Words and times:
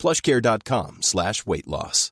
plushcare.com 0.00 0.98
slash 1.02 1.44
weight 1.46 1.68
loss. 1.68 2.10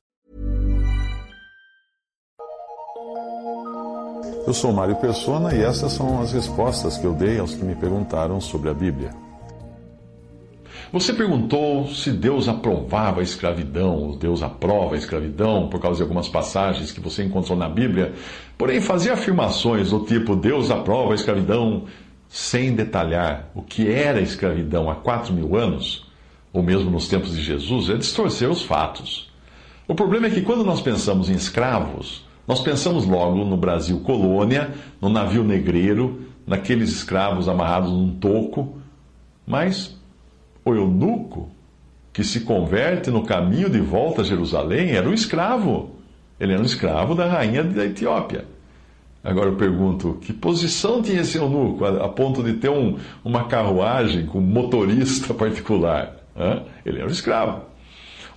Eu 4.45 4.53
sou 4.53 4.71
Mário 4.71 4.95
Persona 4.95 5.53
e 5.53 5.61
essas 5.61 5.91
são 5.93 6.21
as 6.21 6.31
respostas 6.31 6.97
que 6.97 7.05
eu 7.05 7.13
dei 7.13 7.39
aos 7.39 7.53
que 7.53 7.63
me 7.63 7.75
perguntaram 7.75 8.39
sobre 8.39 8.69
a 8.69 8.73
Bíblia. 8.73 9.11
Você 10.91 11.13
perguntou 11.13 11.87
se 11.87 12.11
Deus 12.11 12.47
aprovava 12.47 13.19
a 13.19 13.23
escravidão, 13.23 14.17
Deus 14.17 14.41
aprova 14.41 14.95
a 14.95 14.97
escravidão 14.97 15.69
por 15.69 15.79
causa 15.79 15.97
de 15.97 16.03
algumas 16.03 16.27
passagens 16.27 16.91
que 16.91 16.99
você 16.99 17.23
encontrou 17.23 17.55
na 17.55 17.69
Bíblia, 17.69 18.13
porém 18.57 18.81
fazia 18.81 19.13
afirmações 19.13 19.91
do 19.91 20.03
tipo 20.03 20.35
Deus 20.35 20.71
aprova 20.71 21.11
a 21.11 21.15
escravidão 21.15 21.85
sem 22.27 22.73
detalhar 22.73 23.51
o 23.53 23.61
que 23.61 23.91
era 23.91 24.19
a 24.19 24.23
escravidão 24.23 24.89
há 24.89 24.95
quatro 24.95 25.31
mil 25.31 25.55
anos, 25.55 26.08
ou 26.51 26.63
mesmo 26.63 26.89
nos 26.89 27.07
tempos 27.07 27.35
de 27.35 27.41
Jesus, 27.41 27.89
é 27.89 27.95
distorcer 27.95 28.49
os 28.49 28.63
fatos. 28.63 29.29
O 29.87 29.95
problema 29.95 30.27
é 30.27 30.29
que 30.29 30.41
quando 30.41 30.63
nós 30.63 30.81
pensamos 30.81 31.29
em 31.29 31.33
escravos, 31.33 32.25
nós 32.47 32.61
pensamos 32.61 33.05
logo 33.05 33.43
no 33.45 33.57
Brasil 33.57 33.99
colônia, 33.99 34.71
no 35.01 35.09
navio 35.09 35.43
negreiro, 35.43 36.21
naqueles 36.45 36.89
escravos 36.89 37.47
amarrados 37.47 37.91
num 37.91 38.11
toco, 38.15 38.77
mas 39.45 39.95
o 40.65 40.73
eunuco 40.73 41.49
que 42.11 42.23
se 42.23 42.41
converte 42.41 43.11
no 43.11 43.23
caminho 43.23 43.69
de 43.69 43.79
volta 43.79 44.21
a 44.21 44.25
Jerusalém 44.25 44.91
era 44.91 45.07
um 45.07 45.13
escravo. 45.13 45.91
Ele 46.39 46.53
era 46.53 46.61
um 46.61 46.65
escravo 46.65 47.13
da 47.15 47.27
rainha 47.27 47.63
da 47.63 47.85
Etiópia. 47.85 48.45
Agora 49.23 49.49
eu 49.49 49.55
pergunto, 49.55 50.17
que 50.21 50.31
posição 50.31 51.01
tinha 51.01 51.21
esse 51.21 51.37
eunuco 51.37 51.85
a, 51.85 52.07
ponto 52.07 52.41
de 52.41 52.53
ter 52.53 52.69
um, 52.69 52.97
uma 53.23 53.45
carruagem 53.45 54.25
com 54.25 54.39
motorista 54.39 55.33
particular? 55.35 56.18
Hã? 56.39 56.63
Ele 56.85 56.99
era 56.99 57.07
um 57.07 57.11
escravo. 57.11 57.63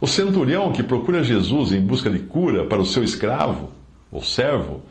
O 0.00 0.06
centurião 0.06 0.72
que 0.72 0.82
procura 0.82 1.22
Jesus 1.22 1.72
em 1.72 1.80
busca 1.80 2.10
de 2.10 2.18
cura 2.18 2.64
para 2.66 2.80
o 2.80 2.86
seu 2.86 3.04
escravo, 3.04 3.70
ou 4.10 4.22
servo, 4.22 4.82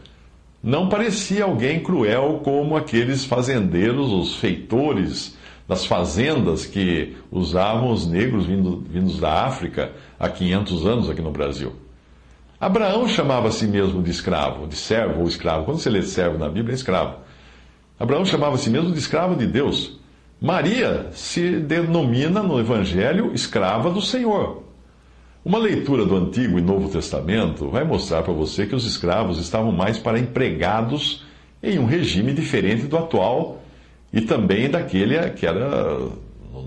não 0.63 0.87
parecia 0.87 1.43
alguém 1.43 1.81
cruel 1.81 2.39
como 2.43 2.77
aqueles 2.77 3.25
fazendeiros, 3.25 4.11
os 4.11 4.35
feitores, 4.37 5.37
das 5.67 5.85
fazendas 5.85 6.65
que 6.65 7.15
usavam 7.31 7.91
os 7.91 8.05
negros 8.05 8.45
vindo, 8.45 8.83
vindos 8.89 9.19
da 9.19 9.45
África 9.45 9.93
há 10.19 10.27
500 10.27 10.85
anos 10.85 11.09
aqui 11.09 11.21
no 11.21 11.31
Brasil. 11.31 11.73
Abraão 12.59 13.07
chamava 13.07 13.47
a 13.47 13.51
si 13.51 13.65
mesmo 13.67 14.03
de 14.03 14.11
escravo, 14.11 14.67
de 14.67 14.75
servo 14.75 15.21
ou 15.21 15.27
escravo. 15.27 15.63
Quando 15.63 15.79
você 15.79 15.89
lê 15.89 16.01
servo 16.01 16.37
na 16.37 16.49
Bíblia, 16.49 16.73
é 16.73 16.75
escravo. 16.75 17.15
Abraão 17.97 18.25
chamava 18.25 18.55
a 18.55 18.57
si 18.57 18.69
mesmo 18.69 18.91
de 18.91 18.99
escravo 18.99 19.35
de 19.35 19.47
Deus. 19.47 20.00
Maria 20.41 21.11
se 21.13 21.57
denomina 21.57 22.41
no 22.41 22.59
Evangelho 22.59 23.31
escrava 23.31 23.91
do 23.91 24.01
Senhor. 24.01 24.63
Uma 25.45 25.59
leitura 25.59 26.03
do 26.03 26.15
Antigo 26.15 26.57
e 26.57 26.61
Novo 26.63 26.89
Testamento 26.89 27.69
vai 27.69 27.83
mostrar 27.83 28.23
para 28.23 28.33
você 28.33 28.65
que 28.65 28.73
os 28.73 28.83
escravos 28.83 29.37
estavam 29.37 29.71
mais 29.71 29.99
para 29.99 30.17
empregados 30.17 31.23
em 31.61 31.77
um 31.77 31.85
regime 31.85 32.33
diferente 32.33 32.87
do 32.87 32.97
atual 32.97 33.61
e 34.11 34.19
também 34.19 34.67
daquele 34.67 35.29
que 35.29 35.45
era 35.45 36.09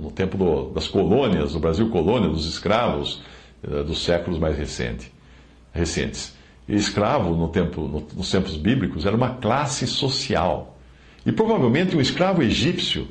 no 0.00 0.12
tempo 0.14 0.38
do, 0.38 0.70
das 0.70 0.86
colônias, 0.86 1.54
do 1.54 1.58
Brasil 1.58 1.90
colônia, 1.90 2.28
dos 2.28 2.46
escravos 2.46 3.24
eh, 3.60 3.82
dos 3.82 4.04
séculos 4.04 4.38
mais 4.38 4.56
recente, 4.56 5.12
recentes. 5.72 6.32
Escravo, 6.68 7.34
no 7.34 7.48
tempo, 7.48 7.80
no, 7.80 8.06
nos 8.16 8.30
tempos 8.30 8.56
bíblicos, 8.56 9.04
era 9.04 9.16
uma 9.16 9.30
classe 9.30 9.84
social. 9.88 10.78
E 11.26 11.32
provavelmente 11.32 11.96
um 11.96 12.00
escravo 12.00 12.40
egípcio 12.40 13.08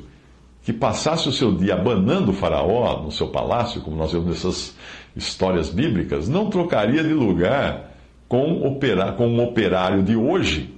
que 0.64 0.72
passasse 0.72 1.28
o 1.28 1.32
seu 1.32 1.54
dia 1.54 1.74
abanando 1.74 2.30
o 2.30 2.34
faraó 2.34 3.02
no 3.02 3.12
seu 3.12 3.28
palácio, 3.28 3.82
como 3.82 3.96
nós 3.96 4.12
vemos 4.12 4.28
nessas 4.28 4.74
histórias 5.14 5.68
bíblicas, 5.68 6.26
não 6.26 6.48
trocaria 6.48 7.04
de 7.04 7.12
lugar 7.12 7.94
com, 8.26 8.66
operar, 8.66 9.14
com 9.14 9.28
um 9.28 9.42
operário 9.42 10.02
de 10.02 10.16
hoje, 10.16 10.74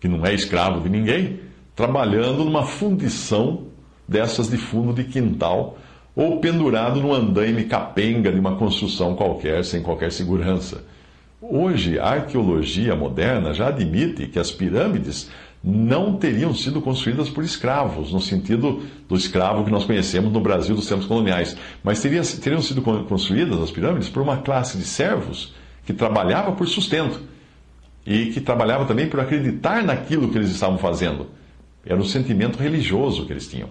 que 0.00 0.08
não 0.08 0.26
é 0.26 0.34
escravo 0.34 0.80
de 0.80 0.90
ninguém, 0.90 1.38
trabalhando 1.76 2.44
numa 2.44 2.64
fundição 2.64 3.68
dessas 4.06 4.50
de 4.50 4.56
fundo 4.56 4.92
de 4.92 5.04
quintal 5.04 5.78
ou 6.14 6.40
pendurado 6.40 7.00
no 7.00 7.14
andaime 7.14 7.64
capenga 7.64 8.32
de 8.32 8.38
uma 8.38 8.56
construção 8.56 9.14
qualquer, 9.14 9.64
sem 9.64 9.80
qualquer 9.80 10.10
segurança. 10.10 10.84
Hoje, 11.40 11.98
a 11.98 12.06
arqueologia 12.06 12.96
moderna 12.96 13.52
já 13.52 13.68
admite 13.68 14.26
que 14.26 14.38
as 14.38 14.50
pirâmides 14.50 15.30
não 15.64 16.16
teriam 16.16 16.52
sido 16.54 16.82
construídas 16.82 17.30
por 17.30 17.42
escravos, 17.42 18.12
no 18.12 18.20
sentido 18.20 18.82
do 19.08 19.16
escravo 19.16 19.64
que 19.64 19.70
nós 19.70 19.84
conhecemos 19.84 20.30
no 20.30 20.40
Brasil 20.40 20.76
dos 20.76 20.86
tempos 20.86 21.06
coloniais, 21.06 21.56
mas 21.82 22.02
teriam, 22.02 22.22
teriam 22.22 22.60
sido 22.60 22.82
construídas 22.82 23.58
as 23.58 23.70
pirâmides 23.70 24.10
por 24.10 24.22
uma 24.22 24.36
classe 24.36 24.76
de 24.76 24.84
servos 24.84 25.54
que 25.86 25.94
trabalhava 25.94 26.52
por 26.52 26.68
sustento 26.68 27.18
e 28.06 28.26
que 28.26 28.42
trabalhava 28.42 28.84
também 28.84 29.08
por 29.08 29.20
acreditar 29.20 29.82
naquilo 29.82 30.28
que 30.30 30.36
eles 30.36 30.50
estavam 30.50 30.76
fazendo. 30.76 31.28
Era 31.86 31.98
um 31.98 32.04
sentimento 32.04 32.58
religioso 32.58 33.24
que 33.24 33.32
eles 33.32 33.48
tinham. 33.48 33.70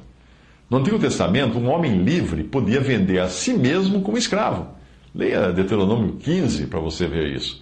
No 0.68 0.78
Antigo 0.78 0.98
Testamento, 0.98 1.60
um 1.60 1.70
homem 1.70 2.04
livre 2.04 2.44
podia 2.44 2.82
vender 2.82 3.20
a 3.20 3.28
si 3.28 3.54
mesmo 3.54 4.02
como 4.02 4.18
escravo. 4.18 4.68
Leia 5.14 5.52
Deuteronômio 5.52 6.14
15 6.14 6.66
para 6.66 6.80
você 6.80 7.06
ver 7.06 7.36
isso. 7.36 7.62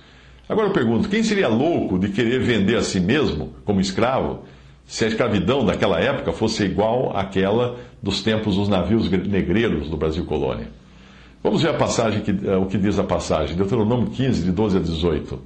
Agora 0.51 0.67
eu 0.67 0.73
pergunto: 0.73 1.07
quem 1.07 1.23
seria 1.23 1.47
louco 1.47 1.97
de 1.97 2.09
querer 2.09 2.41
vender 2.41 2.75
a 2.75 2.83
si 2.83 2.99
mesmo 2.99 3.53
como 3.63 3.79
escravo 3.79 4.43
se 4.85 5.05
a 5.05 5.07
escravidão 5.07 5.65
daquela 5.65 5.97
época 6.01 6.33
fosse 6.33 6.65
igual 6.65 7.15
àquela 7.15 7.77
dos 8.03 8.21
tempos 8.21 8.57
dos 8.57 8.67
navios 8.67 9.09
negreiros 9.09 9.89
do 9.89 9.95
Brasil 9.95 10.25
colônia? 10.25 10.67
Vamos 11.41 11.63
ver 11.63 11.69
a 11.69 11.73
passagem, 11.73 12.21
que, 12.21 12.31
uh, 12.31 12.61
o 12.61 12.65
que 12.65 12.77
diz 12.77 12.99
a 12.99 13.03
passagem, 13.03 13.55
Deuteronômio 13.55 14.11
15, 14.11 14.43
de 14.43 14.51
12 14.51 14.77
a 14.77 14.79
18. 14.81 15.35
Uh, 15.35 15.41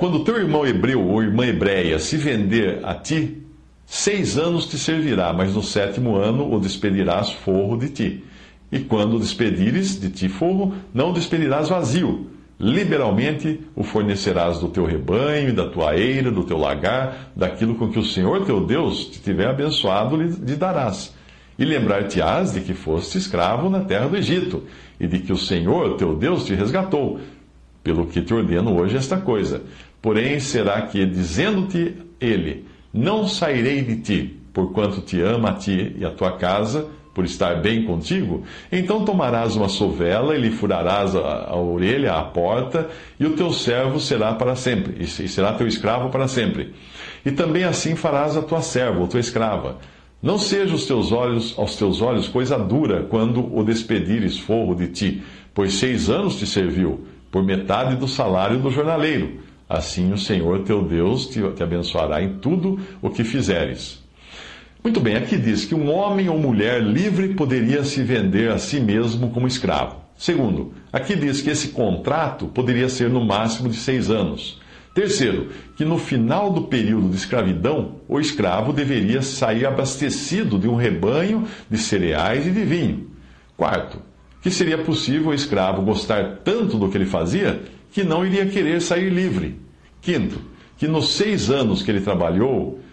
quando 0.00 0.24
teu 0.24 0.36
irmão 0.38 0.66
hebreu 0.66 1.00
ou 1.00 1.22
irmã 1.22 1.46
hebreia 1.46 1.98
se 2.00 2.16
vender 2.16 2.80
a 2.82 2.94
ti, 2.94 3.44
Seis 3.86 4.38
anos 4.38 4.66
te 4.66 4.78
servirá, 4.78 5.32
mas 5.32 5.54
no 5.54 5.62
sétimo 5.62 6.16
ano 6.16 6.52
o 6.52 6.58
despedirás 6.58 7.30
forro 7.30 7.76
de 7.76 7.90
ti. 7.90 8.24
E 8.72 8.80
quando 8.80 9.18
despedires 9.18 10.00
de 10.00 10.10
ti 10.10 10.28
forro, 10.28 10.74
não 10.92 11.10
o 11.10 11.12
despedirás 11.12 11.68
vazio. 11.68 12.30
Liberalmente 12.58 13.60
o 13.74 13.82
fornecerás 13.82 14.60
do 14.60 14.68
teu 14.68 14.84
rebanho, 14.84 15.52
da 15.52 15.68
tua 15.68 15.96
eira, 15.96 16.30
do 16.30 16.44
teu 16.44 16.56
lagar, 16.56 17.32
daquilo 17.34 17.74
com 17.74 17.90
que 17.90 17.98
o 17.98 18.04
Senhor 18.04 18.44
teu 18.44 18.64
Deus 18.64 19.06
te 19.06 19.20
tiver 19.20 19.48
abençoado, 19.48 20.16
lhe 20.16 20.56
darás. 20.56 21.14
E 21.58 21.64
lembrar-te-ás 21.64 22.52
de 22.52 22.60
que 22.60 22.74
foste 22.74 23.18
escravo 23.18 23.68
na 23.68 23.80
terra 23.80 24.08
do 24.08 24.16
Egito, 24.16 24.62
e 24.98 25.06
de 25.06 25.18
que 25.18 25.32
o 25.32 25.36
Senhor 25.36 25.96
teu 25.96 26.14
Deus 26.14 26.44
te 26.44 26.54
resgatou. 26.54 27.20
Pelo 27.82 28.06
que 28.06 28.22
te 28.22 28.32
ordeno 28.32 28.78
hoje 28.78 28.96
esta 28.96 29.18
coisa. 29.18 29.62
Porém, 30.00 30.38
será 30.40 30.82
que, 30.82 31.04
dizendo-te 31.04 31.94
ele, 32.20 32.64
não 32.92 33.26
sairei 33.26 33.82
de 33.82 33.96
ti, 33.96 34.40
porquanto 34.52 35.00
te 35.00 35.20
ama 35.20 35.50
a 35.50 35.54
ti 35.54 35.94
e 35.98 36.04
a 36.04 36.10
tua 36.10 36.32
casa, 36.36 36.88
por 37.14 37.24
estar 37.24 37.62
bem 37.62 37.84
contigo, 37.84 38.42
então 38.70 39.04
tomarás 39.04 39.54
uma 39.54 39.68
sovela 39.68 40.36
e 40.36 40.40
lhe 40.40 40.50
furarás 40.50 41.14
a, 41.14 41.50
a 41.50 41.56
orelha 41.56 42.14
à 42.14 42.24
porta, 42.24 42.90
e 43.18 43.24
o 43.24 43.36
teu 43.36 43.52
servo 43.52 44.00
será 44.00 44.34
para 44.34 44.56
sempre, 44.56 44.96
e 44.98 45.06
será 45.06 45.52
teu 45.52 45.66
escravo 45.66 46.10
para 46.10 46.26
sempre. 46.26 46.74
E 47.24 47.30
também 47.30 47.64
assim 47.64 47.94
farás 47.94 48.36
a 48.36 48.42
tua 48.42 48.60
serva, 48.60 49.00
ou 49.00 49.06
tua 49.06 49.20
escrava. 49.20 49.78
Não 50.20 50.38
seja 50.38 50.74
os 50.74 50.86
teus 50.86 51.12
olhos, 51.12 51.54
aos 51.56 51.76
teus 51.76 52.02
olhos 52.02 52.28
coisa 52.28 52.58
dura 52.58 53.04
quando 53.04 53.56
o 53.56 53.62
despedires 53.62 54.38
forro 54.38 54.74
de 54.74 54.88
ti, 54.88 55.22
pois 55.54 55.74
seis 55.74 56.10
anos 56.10 56.36
te 56.36 56.46
serviu, 56.46 57.06
por 57.30 57.42
metade 57.42 57.96
do 57.96 58.08
salário 58.08 58.58
do 58.58 58.70
jornaleiro. 58.70 59.40
Assim 59.68 60.12
o 60.12 60.18
Senhor 60.18 60.60
teu 60.60 60.82
Deus 60.82 61.26
te, 61.26 61.40
te 61.52 61.62
abençoará 61.62 62.22
em 62.22 62.38
tudo 62.38 62.78
o 63.00 63.10
que 63.10 63.24
fizeres. 63.24 64.03
Muito 64.84 65.00
bem, 65.00 65.16
aqui 65.16 65.38
diz 65.38 65.64
que 65.64 65.74
um 65.74 65.90
homem 65.90 66.28
ou 66.28 66.38
mulher 66.38 66.82
livre 66.82 67.32
poderia 67.32 67.82
se 67.84 68.02
vender 68.02 68.50
a 68.50 68.58
si 68.58 68.78
mesmo 68.78 69.30
como 69.30 69.46
escravo. 69.46 69.96
Segundo, 70.14 70.74
aqui 70.92 71.16
diz 71.16 71.40
que 71.40 71.48
esse 71.48 71.68
contrato 71.68 72.48
poderia 72.48 72.90
ser 72.90 73.08
no 73.08 73.24
máximo 73.24 73.70
de 73.70 73.76
seis 73.76 74.10
anos. 74.10 74.60
Terceiro, 74.94 75.48
que 75.74 75.86
no 75.86 75.96
final 75.96 76.52
do 76.52 76.64
período 76.64 77.08
de 77.08 77.16
escravidão, 77.16 77.96
o 78.06 78.20
escravo 78.20 78.74
deveria 78.74 79.22
sair 79.22 79.64
abastecido 79.64 80.58
de 80.58 80.68
um 80.68 80.74
rebanho 80.76 81.48
de 81.70 81.78
cereais 81.78 82.46
e 82.46 82.50
de 82.50 82.62
vinho. 82.62 83.10
Quarto, 83.56 84.02
que 84.42 84.50
seria 84.50 84.76
possível 84.76 85.28
o 85.28 85.34
escravo 85.34 85.80
gostar 85.80 86.40
tanto 86.44 86.76
do 86.76 86.90
que 86.90 86.98
ele 86.98 87.06
fazia 87.06 87.62
que 87.90 88.04
não 88.04 88.24
iria 88.24 88.44
querer 88.44 88.82
sair 88.82 89.08
livre. 89.08 89.58
Quinto, 90.02 90.42
que 90.76 90.86
nos 90.86 91.14
seis 91.14 91.48
anos 91.48 91.82
que 91.82 91.90
ele 91.90 92.02
trabalhou, 92.02 92.83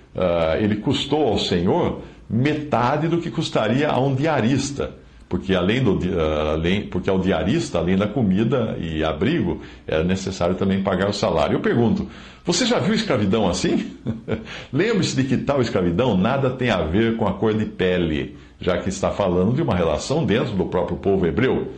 ele 0.60 0.78
custou 0.78 1.28
ao 1.28 1.38
Senhor 1.38 2.02
metade 2.30 3.08
do 3.08 3.20
que 3.20 3.30
custaria 3.30 3.90
a 3.90 4.00
um 4.00 4.16
diarista 4.16 4.94
porque 5.32 5.56
além 5.56 5.82
do 5.82 5.98
ah, 6.20 6.52
além, 6.52 6.82
porque 6.82 7.10
ao 7.10 7.18
diarista, 7.18 7.78
além 7.78 7.96
da 7.96 8.06
comida 8.06 8.78
e 8.78 9.02
abrigo, 9.02 9.62
era 9.88 10.04
necessário 10.04 10.56
também 10.56 10.84
pagar 10.84 11.08
o 11.10 11.14
salário. 11.14 11.56
Eu 11.56 11.62
pergunto, 11.62 12.06
você 12.44 12.66
já 12.66 12.80
viu 12.80 12.94
escravidão 12.94 13.48
assim? 13.48 13.94
Lembre-se 14.74 15.16
de 15.16 15.24
que 15.24 15.38
tal 15.38 15.62
escravidão 15.62 16.18
nada 16.18 16.50
tem 16.50 16.70
a 16.70 16.82
ver 16.82 17.16
com 17.16 17.26
a 17.26 17.34
cor 17.34 17.54
de 17.54 17.64
pele, 17.64 18.36
já 18.60 18.78
que 18.80 18.90
está 18.90 19.10
falando 19.10 19.54
de 19.54 19.62
uma 19.62 19.74
relação 19.74 20.26
dentro 20.26 20.54
do 20.54 20.66
próprio 20.66 20.98
povo 20.98 21.26
hebreu. 21.26 21.72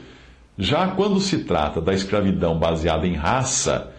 Já 0.57 0.88
quando 0.88 1.19
se 1.19 1.44
trata 1.44 1.80
da 1.80 1.94
escravidão 1.94 2.57
baseada 2.57 3.06
em 3.06 3.13
raça, 3.13 3.91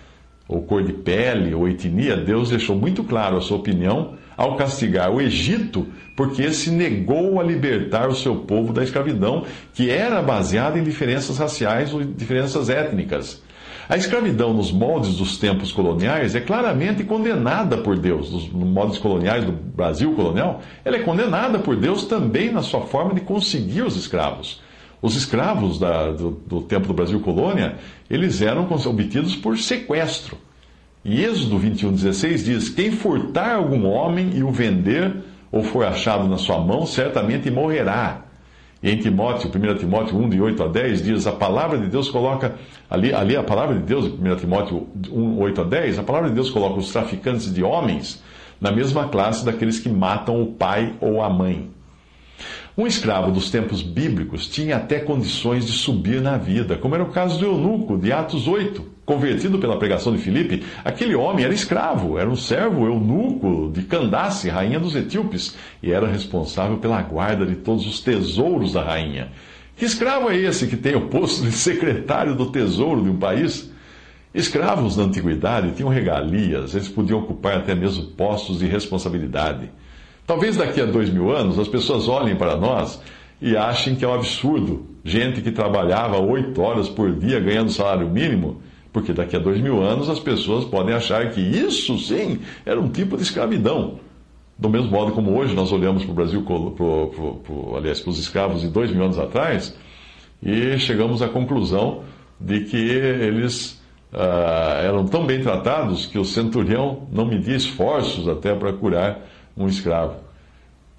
ou 0.48 0.62
cor 0.62 0.82
de 0.82 0.92
pele, 0.92 1.54
ou 1.54 1.68
etnia, 1.68 2.16
Deus 2.16 2.50
deixou 2.50 2.76
muito 2.76 3.02
claro 3.02 3.36
a 3.36 3.40
sua 3.40 3.56
opinião 3.56 4.14
ao 4.36 4.56
castigar 4.56 5.10
o 5.10 5.20
Egito, 5.20 5.86
porque 6.16 6.52
se 6.52 6.70
negou 6.70 7.40
a 7.40 7.44
libertar 7.44 8.08
o 8.08 8.14
seu 8.14 8.36
povo 8.36 8.72
da 8.72 8.82
escravidão, 8.82 9.44
que 9.72 9.90
era 9.90 10.20
baseada 10.20 10.78
em 10.78 10.82
diferenças 10.82 11.38
raciais 11.38 11.94
ou 11.94 12.02
diferenças 12.02 12.68
étnicas. 12.68 13.42
A 13.86 13.98
escravidão 13.98 14.54
nos 14.54 14.72
moldes 14.72 15.16
dos 15.16 15.36
tempos 15.36 15.70
coloniais 15.70 16.34
é 16.34 16.40
claramente 16.40 17.04
condenada 17.04 17.76
por 17.76 17.98
Deus. 17.98 18.32
Nos 18.32 18.48
moldes 18.48 18.98
coloniais 18.98 19.44
do 19.44 19.52
Brasil 19.52 20.14
colonial, 20.14 20.62
ela 20.84 20.96
é 20.96 21.00
condenada 21.00 21.58
por 21.58 21.76
Deus 21.76 22.04
também 22.04 22.50
na 22.50 22.62
sua 22.62 22.80
forma 22.82 23.12
de 23.12 23.20
conseguir 23.20 23.82
os 23.82 23.94
escravos. 23.94 24.62
Os 25.04 25.16
escravos 25.16 25.78
da, 25.78 26.12
do, 26.12 26.30
do 26.30 26.62
tempo 26.62 26.86
do 26.86 26.94
Brasil 26.94 27.20
colônia, 27.20 27.76
eles 28.08 28.40
eram 28.40 28.66
obtidos 28.72 29.36
por 29.36 29.58
sequestro. 29.58 30.38
E 31.04 31.22
Êxodo 31.22 31.60
21,16 31.60 32.42
diz: 32.42 32.68
Quem 32.70 32.90
furtar 32.90 33.56
algum 33.56 33.86
homem 33.86 34.30
e 34.34 34.42
o 34.42 34.50
vender, 34.50 35.14
ou 35.52 35.62
for 35.62 35.84
achado 35.84 36.26
na 36.26 36.38
sua 36.38 36.58
mão, 36.58 36.86
certamente 36.86 37.50
morrerá. 37.50 38.22
E 38.82 38.90
em 38.90 38.96
Timóteo, 38.96 39.50
1 39.54 39.74
Timóteo 39.74 40.16
1, 40.16 40.28
de 40.30 40.40
8 40.40 40.62
a 40.62 40.68
10, 40.68 41.02
diz: 41.02 41.26
A 41.26 41.32
palavra 41.32 41.76
de 41.76 41.88
Deus 41.88 42.08
coloca, 42.08 42.54
ali, 42.88 43.12
ali 43.12 43.36
a 43.36 43.42
palavra 43.42 43.74
de 43.74 43.82
Deus, 43.82 44.06
1 44.06 44.36
Timóteo 44.36 44.88
1, 45.12 45.38
8 45.38 45.60
a 45.60 45.64
10, 45.64 45.98
a 45.98 46.02
palavra 46.02 46.30
de 46.30 46.34
Deus 46.34 46.48
coloca 46.48 46.78
os 46.78 46.90
traficantes 46.90 47.52
de 47.52 47.62
homens 47.62 48.22
na 48.58 48.72
mesma 48.72 49.06
classe 49.08 49.44
daqueles 49.44 49.78
que 49.78 49.90
matam 49.90 50.40
o 50.40 50.46
pai 50.54 50.94
ou 50.98 51.20
a 51.20 51.28
mãe. 51.28 51.73
Um 52.76 52.88
escravo 52.88 53.30
dos 53.30 53.52
tempos 53.52 53.82
bíblicos 53.82 54.48
tinha 54.48 54.78
até 54.78 54.98
condições 54.98 55.64
de 55.64 55.70
subir 55.70 56.20
na 56.20 56.36
vida, 56.36 56.76
como 56.76 56.96
era 56.96 57.04
o 57.04 57.12
caso 57.12 57.38
do 57.38 57.46
eunuco, 57.46 57.96
de 57.96 58.12
Atos 58.12 58.48
8. 58.48 58.84
Convertido 59.04 59.60
pela 59.60 59.78
pregação 59.78 60.12
de 60.12 60.20
Filipe, 60.20 60.64
aquele 60.84 61.14
homem 61.14 61.44
era 61.44 61.54
escravo, 61.54 62.18
era 62.18 62.28
um 62.28 62.34
servo 62.34 62.84
eunuco 62.84 63.70
de 63.72 63.82
Candace, 63.82 64.48
rainha 64.48 64.80
dos 64.80 64.96
etíopes, 64.96 65.54
e 65.80 65.92
era 65.92 66.08
responsável 66.08 66.78
pela 66.78 67.00
guarda 67.00 67.46
de 67.46 67.54
todos 67.54 67.86
os 67.86 68.00
tesouros 68.00 68.72
da 68.72 68.82
rainha. 68.82 69.28
Que 69.76 69.84
escravo 69.84 70.28
é 70.28 70.36
esse 70.36 70.66
que 70.66 70.76
tem 70.76 70.96
o 70.96 71.06
posto 71.06 71.44
de 71.44 71.52
secretário 71.52 72.34
do 72.34 72.50
tesouro 72.50 73.04
de 73.04 73.10
um 73.10 73.18
país? 73.18 73.70
Escravos 74.34 74.96
na 74.96 75.04
antiguidade 75.04 75.76
tinham 75.76 75.88
regalias, 75.88 76.74
eles 76.74 76.88
podiam 76.88 77.20
ocupar 77.20 77.58
até 77.58 77.72
mesmo 77.72 78.06
postos 78.06 78.58
de 78.58 78.66
responsabilidade. 78.66 79.70
Talvez 80.26 80.56
daqui 80.56 80.80
a 80.80 80.86
dois 80.86 81.10
mil 81.10 81.30
anos 81.30 81.58
as 81.58 81.68
pessoas 81.68 82.08
olhem 82.08 82.34
para 82.34 82.56
nós 82.56 83.00
e 83.40 83.56
achem 83.56 83.94
que 83.94 84.04
é 84.04 84.08
um 84.08 84.14
absurdo 84.14 84.86
gente 85.04 85.42
que 85.42 85.52
trabalhava 85.52 86.18
oito 86.18 86.62
horas 86.62 86.88
por 86.88 87.12
dia 87.12 87.38
ganhando 87.38 87.70
salário 87.70 88.08
mínimo, 88.08 88.62
porque 88.90 89.12
daqui 89.12 89.36
a 89.36 89.38
dois 89.38 89.60
mil 89.60 89.82
anos 89.82 90.08
as 90.08 90.18
pessoas 90.18 90.64
podem 90.64 90.94
achar 90.94 91.30
que 91.30 91.40
isso 91.40 91.98
sim 91.98 92.40
era 92.64 92.80
um 92.80 92.88
tipo 92.88 93.16
de 93.16 93.22
escravidão. 93.22 94.00
Do 94.56 94.70
mesmo 94.70 94.90
modo 94.90 95.12
como 95.12 95.36
hoje 95.36 95.54
nós 95.54 95.72
olhamos 95.72 96.04
para 96.04 96.12
o 96.12 96.14
Brasil, 96.14 96.42
pro, 96.42 96.70
pro, 96.70 97.34
pro, 97.44 97.76
aliás, 97.76 98.00
para 98.00 98.10
os 98.10 98.18
escravos 98.18 98.62
de 98.62 98.68
dois 98.68 98.90
mil 98.90 99.04
anos 99.04 99.18
atrás, 99.18 99.76
e 100.42 100.78
chegamos 100.78 101.20
à 101.20 101.28
conclusão 101.28 102.04
de 102.40 102.60
que 102.60 102.76
eles 102.76 103.82
ah, 104.12 104.80
eram 104.82 105.04
tão 105.04 105.26
bem 105.26 105.42
tratados 105.42 106.06
que 106.06 106.18
o 106.18 106.24
centurião 106.24 107.08
não 107.12 107.26
media 107.26 107.56
esforços 107.56 108.28
até 108.28 108.54
para 108.54 108.72
curar 108.72 109.26
um 109.56 109.66
escravo. 109.68 110.16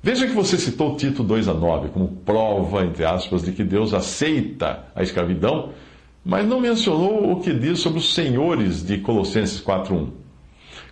Veja 0.01 0.27
que 0.27 0.33
você 0.33 0.57
citou 0.57 0.95
Tito 0.95 1.23
2 1.23 1.47
a 1.47 1.53
9 1.53 1.89
como 1.89 2.07
prova, 2.07 2.85
entre 2.85 3.03
aspas, 3.03 3.43
de 3.43 3.51
que 3.51 3.63
Deus 3.63 3.93
aceita 3.93 4.85
a 4.95 5.01
escravidão, 5.01 5.71
mas 6.23 6.47
não 6.47 6.61
mencionou 6.61 7.31
o 7.31 7.41
que 7.41 7.51
diz 7.51 7.79
sobre 7.79 7.99
os 7.99 8.13
senhores 8.13 8.85
de 8.85 8.99
Colossenses 8.99 9.59
4.1. 9.59 10.09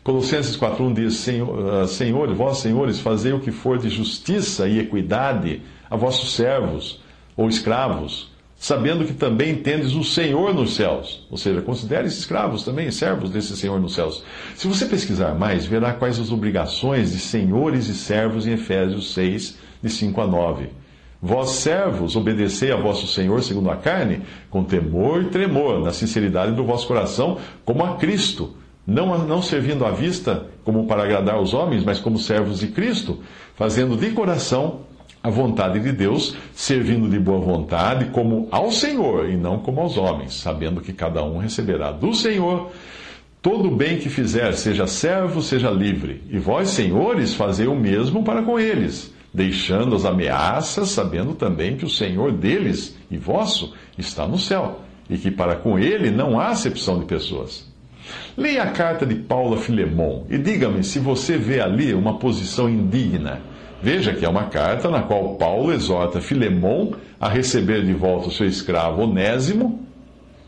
Colossenses 0.04 0.58
4.1 0.58 0.94
diz, 0.96 1.18
Senhor, 1.18 1.70
ah, 1.70 1.88
Senhores, 1.88 2.36
vós 2.36 2.58
senhores, 2.58 3.00
fazei 3.00 3.32
o 3.32 3.40
que 3.40 3.52
for 3.52 3.78
de 3.78 3.88
justiça 3.88 4.68
e 4.68 4.80
equidade 4.80 5.62
a 5.90 5.96
vossos 5.96 6.34
servos 6.34 7.00
ou 7.38 7.48
escravos, 7.48 8.33
sabendo 8.64 9.04
que 9.04 9.12
também 9.12 9.58
tendes 9.58 9.94
um 9.94 10.02
Senhor 10.02 10.54
nos 10.54 10.78
céus. 10.78 11.28
Ou 11.30 11.38
seja, 11.38 11.62
considere 11.62 12.08
esses 12.08 12.20
escravos 12.20 12.64
também, 12.64 12.90
servos 12.92 13.30
desse 13.30 13.58
Senhor 13.58 13.78
nos 13.78 13.94
céus. 13.94 14.24
Se 14.56 14.70
você 14.70 14.86
pesquisar 14.86 15.36
mais, 15.36 15.66
verá 15.66 15.92
quais 15.92 16.18
as 16.18 16.32
obrigações 16.32 17.12
de 17.12 17.20
senhores 17.20 17.90
e 17.90 17.94
servos 17.94 18.48
em 18.48 18.54
Efésios 18.54 19.14
6, 19.14 19.58
de 19.84 19.90
5 19.90 20.22
a 20.22 20.28
9. 20.28 20.70
Vós, 21.22 21.50
servos, 21.50 22.16
obedecei 22.16 22.72
a 22.72 22.78
vosso 22.78 23.06
Senhor 23.06 23.44
segundo 23.44 23.70
a 23.70 23.76
carne, 23.76 24.22
com 24.50 24.64
temor 24.64 25.24
e 25.24 25.26
tremor, 25.26 25.82
na 25.82 25.92
sinceridade 25.92 26.54
do 26.54 26.64
vosso 26.64 26.88
coração, 26.88 27.40
como 27.66 27.84
a 27.84 27.98
Cristo, 27.98 28.56
não, 28.88 29.28
não 29.28 29.42
servindo 29.42 29.86
à 29.86 29.92
vista 29.92 30.46
como 30.64 30.88
para 30.88 31.04
agradar 31.04 31.38
os 31.38 31.54
homens, 31.54 31.84
mas 31.84 32.00
como 32.00 32.18
servos 32.18 32.62
de 32.62 32.68
Cristo, 32.68 33.20
fazendo 33.56 33.98
de 33.98 34.12
coração 34.12 34.84
a 35.24 35.30
vontade 35.30 35.80
de 35.80 35.94
Deus, 35.94 36.36
servindo 36.54 37.10
de 37.10 37.18
boa 37.18 37.40
vontade, 37.40 38.08
como 38.12 38.50
ao 38.52 38.70
Senhor 38.70 39.30
e 39.30 39.38
não 39.38 39.60
como 39.60 39.80
aos 39.80 39.98
homens, 39.98 40.34
sabendo 40.34 40.82
que 40.82 40.92
cada 40.92 41.24
um 41.24 41.38
receberá 41.38 41.94
do 41.94 42.14
Senhor 42.14 42.72
todo 43.42 43.70
o 43.70 43.76
bem 43.76 43.98
que 43.98 44.10
fizer, 44.10 44.52
seja 44.54 44.86
servo, 44.86 45.42
seja 45.42 45.70
livre. 45.70 46.22
E 46.30 46.38
vós, 46.38 46.70
senhores, 46.70 47.34
fazei 47.34 47.68
o 47.68 47.76
mesmo 47.76 48.22
para 48.22 48.42
com 48.42 48.60
eles, 48.60 49.14
deixando 49.34 49.96
as 49.96 50.04
ameaças, 50.04 50.90
sabendo 50.90 51.34
também 51.34 51.78
que 51.78 51.86
o 51.86 51.90
Senhor 51.90 52.34
deles 52.34 52.98
e 53.10 53.18
vosso 53.18 53.74
está 53.98 54.28
no 54.28 54.38
céu, 54.38 54.82
e 55.10 55.18
que 55.18 55.32
para 55.32 55.56
com 55.56 55.80
ele 55.80 56.12
não 56.12 56.38
há 56.38 56.50
acepção 56.50 57.00
de 57.00 57.06
pessoas. 57.06 57.72
Leia 58.36 58.64
a 58.64 58.72
carta 58.72 59.06
de 59.06 59.16
Paulo 59.16 59.56
a 59.56 59.58
Filemon 59.58 60.26
e 60.30 60.38
diga-me 60.38 60.84
se 60.84 61.00
você 61.00 61.38
vê 61.38 61.62
ali 61.62 61.94
uma 61.94 62.20
posição 62.20 62.70
indigna 62.70 63.53
Veja 63.84 64.14
que 64.14 64.24
é 64.24 64.30
uma 64.30 64.46
carta 64.46 64.90
na 64.90 65.02
qual 65.02 65.36
Paulo 65.36 65.74
exorta 65.74 66.22
Filemon 66.22 66.94
a 67.20 67.28
receber 67.28 67.84
de 67.84 67.92
volta 67.92 68.30
o 68.30 68.32
seu 68.32 68.48
escravo 68.48 69.02
Onésimo, 69.02 69.86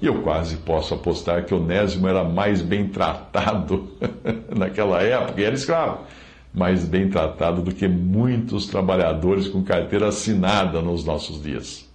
e 0.01 0.05
eu 0.05 0.21
quase 0.21 0.55
posso 0.55 0.93
apostar 0.93 1.43
que 1.43 1.53
Onésimo 1.53 2.07
era 2.07 2.23
mais 2.23 2.61
bem 2.61 2.87
tratado 2.87 3.89
naquela 4.55 5.03
época, 5.03 5.41
e 5.41 5.43
era 5.43 5.53
escravo, 5.53 6.05
mais 6.53 6.85
bem 6.85 7.09
tratado 7.09 7.61
do 7.61 7.75
que 7.75 7.89
muitos 7.89 8.67
trabalhadores 8.67 9.49
com 9.49 9.61
carteira 9.61 10.07
assinada 10.07 10.81
nos 10.81 11.03
nossos 11.03 11.43
dias. 11.43 11.85